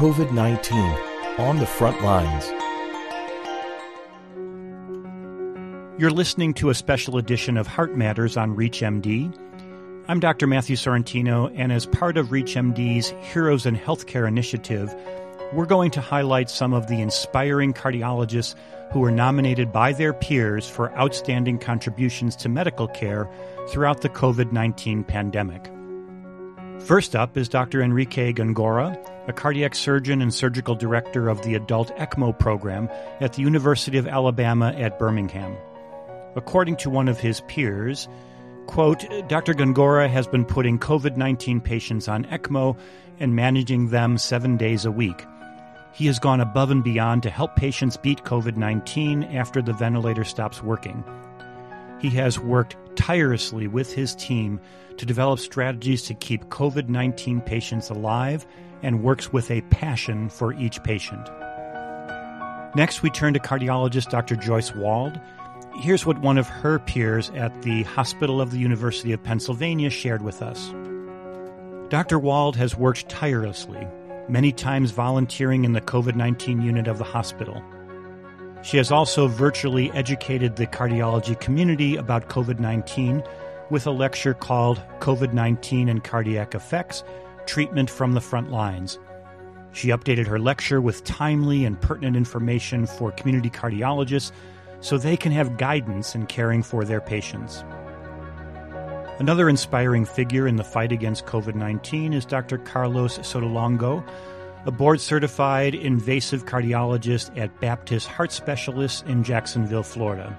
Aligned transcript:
COVID 0.00 0.32
19 0.32 0.78
on 1.38 1.58
the 1.58 1.66
front 1.66 2.00
lines. 2.02 2.48
You're 6.00 6.10
listening 6.10 6.54
to 6.54 6.70
a 6.70 6.74
special 6.74 7.18
edition 7.18 7.58
of 7.58 7.66
Heart 7.66 7.98
Matters 7.98 8.38
on 8.38 8.56
ReachMD. 8.56 9.38
I'm 10.08 10.18
Dr. 10.18 10.46
Matthew 10.46 10.76
Sorrentino, 10.76 11.52
and 11.54 11.70
as 11.70 11.84
part 11.84 12.16
of 12.16 12.28
ReachMD's 12.28 13.10
Heroes 13.30 13.66
in 13.66 13.76
Healthcare 13.76 14.26
initiative, 14.26 14.90
we're 15.52 15.66
going 15.66 15.90
to 15.90 16.00
highlight 16.00 16.48
some 16.48 16.72
of 16.72 16.86
the 16.86 17.02
inspiring 17.02 17.74
cardiologists 17.74 18.54
who 18.92 19.00
were 19.00 19.10
nominated 19.10 19.70
by 19.70 19.92
their 19.92 20.14
peers 20.14 20.66
for 20.66 20.96
outstanding 20.96 21.58
contributions 21.58 22.36
to 22.36 22.48
medical 22.48 22.88
care 22.88 23.28
throughout 23.68 24.00
the 24.00 24.08
COVID 24.08 24.50
19 24.50 25.04
pandemic. 25.04 25.70
First 26.84 27.14
up 27.14 27.36
is 27.36 27.48
Dr. 27.48 27.82
Enrique 27.82 28.32
Gongora, 28.32 28.96
a 29.28 29.32
cardiac 29.32 29.74
surgeon 29.74 30.22
and 30.22 30.32
surgical 30.32 30.74
director 30.74 31.28
of 31.28 31.42
the 31.42 31.54
Adult 31.54 31.94
ECMO 31.96 32.36
program 32.38 32.88
at 33.20 33.34
the 33.34 33.42
University 33.42 33.98
of 33.98 34.08
Alabama 34.08 34.72
at 34.76 34.98
Birmingham. 34.98 35.56
According 36.36 36.76
to 36.76 36.90
one 36.90 37.08
of 37.08 37.20
his 37.20 37.42
peers, 37.42 38.08
quote, 38.66 39.04
Dr. 39.28 39.52
Gongora 39.52 40.08
has 40.08 40.26
been 40.26 40.44
putting 40.44 40.78
COVID 40.78 41.16
19 41.16 41.60
patients 41.60 42.08
on 42.08 42.24
ECMO 42.24 42.76
and 43.20 43.36
managing 43.36 43.90
them 43.90 44.16
seven 44.16 44.56
days 44.56 44.84
a 44.84 44.90
week. 44.90 45.26
He 45.92 46.06
has 46.06 46.18
gone 46.18 46.40
above 46.40 46.70
and 46.70 46.82
beyond 46.82 47.22
to 47.24 47.30
help 47.30 47.56
patients 47.56 47.96
beat 47.98 48.24
COVID 48.24 48.56
19 48.56 49.24
after 49.24 49.60
the 49.60 49.74
ventilator 49.74 50.24
stops 50.24 50.62
working. 50.62 51.04
He 52.00 52.10
has 52.10 52.38
worked 52.38 52.76
tirelessly 52.96 53.66
with 53.66 53.92
his 53.92 54.14
team 54.14 54.60
to 54.96 55.06
develop 55.06 55.38
strategies 55.38 56.02
to 56.02 56.14
keep 56.14 56.44
COVID 56.46 56.88
19 56.88 57.40
patients 57.40 57.90
alive 57.90 58.46
and 58.82 59.02
works 59.02 59.32
with 59.32 59.50
a 59.50 59.60
passion 59.62 60.28
for 60.28 60.52
each 60.54 60.82
patient. 60.82 61.28
Next, 62.74 63.02
we 63.02 63.10
turn 63.10 63.34
to 63.34 63.40
cardiologist 63.40 64.10
Dr. 64.10 64.36
Joyce 64.36 64.74
Wald 64.74 65.20
Here's 65.76 66.04
what 66.04 66.18
one 66.18 66.36
of 66.36 66.46
her 66.46 66.78
peers 66.78 67.30
at 67.30 67.62
the 67.62 67.84
Hospital 67.84 68.40
of 68.40 68.50
the 68.50 68.58
University 68.58 69.12
of 69.12 69.22
Pennsylvania 69.22 69.88
shared 69.88 70.20
with 70.20 70.42
us. 70.42 70.68
Dr. 71.88 72.18
Wald 72.18 72.54
has 72.56 72.76
worked 72.76 73.08
tirelessly, 73.08 73.88
many 74.28 74.52
times 74.52 74.90
volunteering 74.90 75.64
in 75.64 75.72
the 75.72 75.80
COVID 75.80 76.16
19 76.16 76.60
unit 76.60 76.86
of 76.86 76.98
the 76.98 77.04
hospital. 77.04 77.62
She 78.62 78.76
has 78.76 78.90
also 78.90 79.26
virtually 79.26 79.90
educated 79.92 80.56
the 80.56 80.66
cardiology 80.66 81.38
community 81.40 81.96
about 81.96 82.28
COVID 82.28 82.58
19 82.58 83.22
with 83.70 83.86
a 83.86 83.90
lecture 83.90 84.34
called 84.34 84.82
COVID 84.98 85.32
19 85.32 85.88
and 85.88 86.04
Cardiac 86.04 86.54
Effects 86.54 87.02
Treatment 87.46 87.88
from 87.88 88.12
the 88.12 88.20
Front 88.20 88.50
Lines. 88.50 88.98
She 89.72 89.88
updated 89.88 90.26
her 90.26 90.38
lecture 90.38 90.80
with 90.80 91.04
timely 91.04 91.64
and 91.64 91.80
pertinent 91.80 92.16
information 92.16 92.86
for 92.86 93.12
community 93.12 93.48
cardiologists 93.50 94.32
so 94.80 94.98
they 94.98 95.16
can 95.16 95.32
have 95.32 95.56
guidance 95.56 96.14
in 96.14 96.26
caring 96.26 96.62
for 96.62 96.84
their 96.84 97.00
patients. 97.00 97.64
Another 99.20 99.48
inspiring 99.48 100.04
figure 100.06 100.46
in 100.46 100.56
the 100.56 100.64
fight 100.64 100.92
against 100.92 101.26
COVID 101.26 101.54
19 101.54 102.12
is 102.12 102.24
Dr. 102.24 102.58
Carlos 102.58 103.18
Sotolongo, 103.18 104.02
a 104.66 104.70
board 104.70 105.00
certified 105.00 105.74
invasive 105.74 106.44
cardiologist 106.44 107.36
at 107.38 107.60
Baptist 107.60 108.06
Heart 108.06 108.30
Specialists 108.30 109.02
in 109.06 109.24
Jacksonville, 109.24 109.82
Florida. 109.82 110.36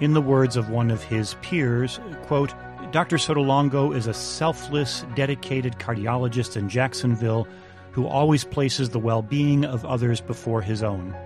In 0.00 0.12
the 0.12 0.22
words 0.22 0.56
of 0.56 0.70
one 0.70 0.90
of 0.90 1.02
his 1.02 1.34
peers, 1.42 1.98
quote, 2.22 2.54
Dr. 2.92 3.16
Sotolongo 3.16 3.94
is 3.94 4.06
a 4.06 4.14
selfless, 4.14 5.04
dedicated 5.16 5.78
cardiologist 5.78 6.56
in 6.56 6.68
Jacksonville 6.68 7.48
who 7.90 8.06
always 8.06 8.44
places 8.44 8.90
the 8.90 9.00
well 9.00 9.22
being 9.22 9.64
of 9.64 9.84
others 9.84 10.20
before 10.20 10.62
his 10.62 10.82
own. 10.82 11.16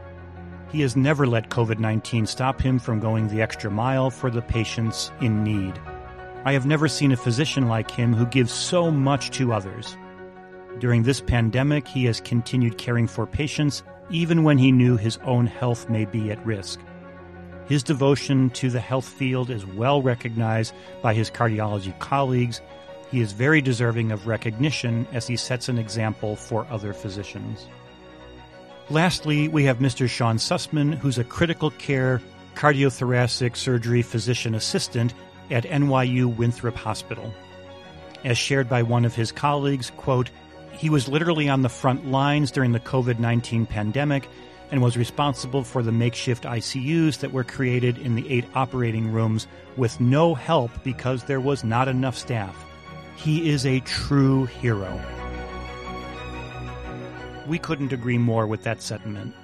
He 0.71 0.81
has 0.81 0.97
never 0.97 1.27
let 1.27 1.51
COVID 1.51 1.79
19 1.79 2.27
stop 2.27 2.61
him 2.61 2.79
from 2.79 3.01
going 3.01 3.29
the 3.29 3.43
extra 3.43 3.71
mile 3.71 4.09
for 4.09 4.31
the 4.31 4.41
patients 4.41 5.11
in 5.21 5.45
need. 5.45 5.79
I 6.45 6.53
have 6.53 6.65
never 6.65 6.89
seen 6.89 7.13
a 7.13 7.17
physician 7.17 7.69
like 7.69 7.91
him 7.91 8.15
who 8.15 8.25
gives 8.25 8.53
so 8.53 8.91
much 8.91 9.31
to 9.33 9.53
others. 9.53 9.97
During 10.79 11.03
this 11.03 11.21
pandemic, 11.21 11.87
he 11.87 12.05
has 12.05 12.21
continued 12.21 12.79
caring 12.79 13.07
for 13.07 13.27
patients 13.27 13.83
even 14.11 14.43
when 14.43 14.59
he 14.59 14.73
knew 14.73 14.97
his 14.97 15.19
own 15.19 15.47
health 15.47 15.89
may 15.89 16.05
be 16.05 16.31
at 16.31 16.45
risk. 16.45 16.81
His 17.67 17.83
devotion 17.83 18.51
to 18.51 18.71
the 18.71 18.81
health 18.81 19.09
field 19.09 19.51
is 19.51 19.65
well 19.65 20.03
recognized 20.03 20.75
by 21.03 21.15
his 21.15 21.31
cardiology 21.31 21.97
colleagues. 22.01 22.61
He 23.11 23.21
is 23.21 23.33
very 23.33 23.61
deserving 23.61 24.11
of 24.11 24.27
recognition 24.27 25.07
as 25.13 25.27
he 25.27 25.37
sets 25.37 25.69
an 25.69 25.79
example 25.79 26.35
for 26.35 26.67
other 26.71 26.93
physicians. 26.93 27.69
Lastly, 28.89 29.47
we 29.47 29.65
have 29.65 29.79
Mr. 29.79 30.09
Sean 30.09 30.37
Sussman, 30.37 30.95
who's 30.95 31.19
a 31.19 31.25
critical 31.25 31.71
care 31.71 32.21
cardiothoracic 32.57 33.57
surgery 33.57 34.03
physician 34.03 34.57
assistant 34.57 35.15
at 35.51 35.65
NYU 35.65 36.35
Winthrop 36.37 36.75
Hospital. 36.75 37.33
As 38.25 38.37
shared 38.37 38.69
by 38.69 38.83
one 38.83 39.05
of 39.05 39.15
his 39.15 39.31
colleagues, 39.31 39.91
quote, 39.97 40.31
he 40.81 40.89
was 40.89 41.09
literally 41.09 41.47
on 41.47 41.61
the 41.61 41.69
front 41.69 42.11
lines 42.11 42.51
during 42.51 42.73
the 42.73 42.81
COVID 42.81 43.19
19 43.19 43.67
pandemic 43.67 44.27
and 44.71 44.81
was 44.81 44.97
responsible 44.97 45.63
for 45.63 45.83
the 45.83 45.93
makeshift 45.93 46.45
ICUs 46.45 47.19
that 47.19 47.33
were 47.33 47.45
created 47.45 47.99
in 47.99 48.15
the 48.15 48.27
eight 48.31 48.47
operating 48.55 49.13
rooms 49.13 49.47
with 49.77 50.01
no 50.01 50.35
help 50.35 50.71
because 50.83 51.25
there 51.25 51.39
was 51.39 51.65
not 51.65 51.87
enough 51.87 52.17
staff. 52.17 52.57
He 53.15 53.51
is 53.51 53.67
a 53.67 53.81
true 53.81 54.47
hero. 54.47 54.99
We 57.47 57.59
couldn't 57.59 57.93
agree 57.93 58.17
more 58.17 58.47
with 58.47 58.63
that 58.63 58.81
sentiment. 58.81 59.35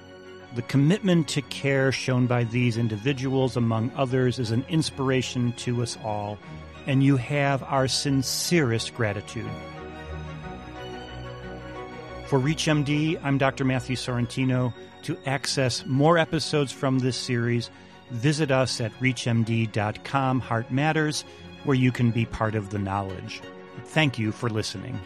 The 0.55 0.63
commitment 0.63 1.27
to 1.27 1.43
care 1.43 1.91
shown 1.91 2.25
by 2.25 2.45
these 2.45 2.77
individuals, 2.77 3.55
among 3.55 3.91
others, 3.95 4.39
is 4.39 4.49
an 4.49 4.65
inspiration 4.69 5.53
to 5.57 5.83
us 5.83 5.99
all, 6.03 6.39
and 6.87 7.03
you 7.03 7.15
have 7.17 7.61
our 7.61 7.87
sincerest 7.87 8.95
gratitude. 8.95 9.51
For 12.27 12.39
ReachMD, 12.39 13.21
I'm 13.23 13.37
Dr. 13.37 13.63
Matthew 13.63 13.95
Sorrentino. 13.95 14.73
To 15.03 15.17
access 15.25 15.85
more 15.85 16.17
episodes 16.17 16.73
from 16.73 16.99
this 16.99 17.15
series, 17.15 17.69
visit 18.11 18.51
us 18.51 18.81
at 18.81 18.91
reachmd.com 18.99 20.41
Heart 20.41 20.69
Matters, 20.69 21.23
where 21.63 21.77
you 21.77 21.93
can 21.93 22.11
be 22.11 22.25
part 22.25 22.55
of 22.55 22.69
the 22.69 22.79
knowledge. 22.79 23.41
Thank 23.85 24.19
you 24.19 24.33
for 24.33 24.49
listening. 24.49 24.99